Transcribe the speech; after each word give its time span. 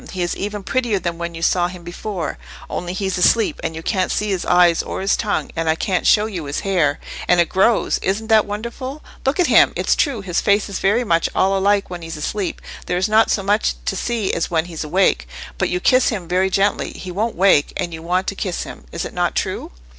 He 0.13 0.23
is 0.23 0.35
even 0.35 0.63
prettier 0.63 0.97
than 0.97 1.19
when 1.19 1.35
you 1.35 1.43
saw 1.43 1.67
him 1.67 1.83
before—only 1.83 2.93
he's 2.93 3.19
asleep, 3.19 3.59
and 3.63 3.75
you 3.75 3.83
can't 3.83 4.11
see 4.11 4.29
his 4.31 4.43
eyes 4.47 4.81
or 4.81 4.99
his 4.99 5.15
tongue, 5.15 5.51
and 5.55 5.69
I 5.69 5.75
can't 5.75 6.07
show 6.07 6.25
you 6.25 6.45
his 6.45 6.61
hair—and 6.61 7.39
it 7.39 7.49
grows—isn't 7.49 8.25
that 8.25 8.47
wonderful? 8.47 9.03
Look 9.27 9.39
at 9.39 9.45
him! 9.45 9.73
It's 9.75 9.95
true 9.95 10.21
his 10.21 10.41
face 10.41 10.69
is 10.69 10.79
very 10.79 11.03
much 11.03 11.29
all 11.35 11.55
alike 11.55 11.91
when 11.91 12.01
he's 12.01 12.17
asleep, 12.17 12.63
there 12.87 12.97
is 12.97 13.07
not 13.09 13.29
so 13.29 13.43
much 13.43 13.75
to 13.85 13.95
see 13.95 14.33
as 14.33 14.49
when 14.49 14.65
he's 14.65 14.83
awake. 14.83 15.27
If 15.59 15.69
you 15.69 15.79
kiss 15.79 16.09
him 16.09 16.27
very 16.27 16.49
gently, 16.49 16.93
he 16.93 17.11
won't 17.11 17.35
wake: 17.35 17.71
you 17.79 18.01
want 18.01 18.25
to 18.25 18.35
kiss 18.35 18.63
him, 18.63 18.85
is 18.91 19.05
it 19.05 19.13
not 19.13 19.35
true?" 19.35 19.69